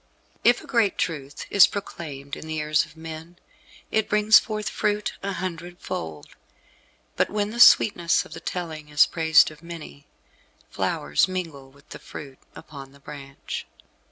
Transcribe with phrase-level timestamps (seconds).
[0.43, 3.37] If a great truth is proclaimed in the ears of men,
[3.91, 6.35] it brings forth fruit a hundred fold;
[7.15, 10.07] but when the sweetness of the telling is praised of many,
[10.71, 13.67] flowers mingle with the fruit upon the branch.